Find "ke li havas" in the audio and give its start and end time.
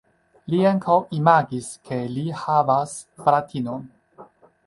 1.89-2.97